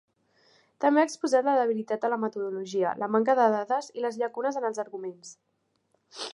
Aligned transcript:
També 0.85 1.01
ha 1.01 1.07
exposat 1.09 1.49
la 1.49 1.53
debilitat 1.59 2.01
de 2.07 2.11
la 2.13 2.19
metodologia, 2.23 2.95
la 3.03 3.11
manca 3.17 3.37
de 3.43 3.47
dades 3.59 3.93
i 3.99 4.07
les 4.07 4.21
llacunes 4.23 4.61
en 4.63 4.69
els 4.71 4.85
arguments. 4.89 5.35